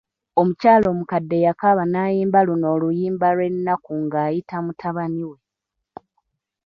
[0.41, 5.37] Omukyala omukadde yakaaba nayimba luno oluyimba lw'ennaku ng'ayita mutabani we.